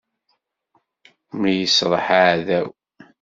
Mi 1.39 1.51
yesraḥ 1.59 2.05
aɛdaw. 2.21 2.67